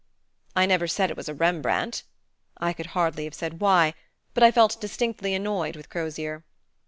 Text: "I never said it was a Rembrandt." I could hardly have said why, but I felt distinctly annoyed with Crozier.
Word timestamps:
"I 0.55 0.65
never 0.65 0.87
said 0.87 1.11
it 1.11 1.15
was 1.15 1.29
a 1.29 1.33
Rembrandt." 1.35 2.01
I 2.57 2.73
could 2.73 2.87
hardly 2.97 3.25
have 3.25 3.35
said 3.35 3.61
why, 3.61 3.93
but 4.33 4.41
I 4.41 4.49
felt 4.49 4.81
distinctly 4.81 5.35
annoyed 5.35 5.75
with 5.75 5.89
Crozier. 5.91 6.43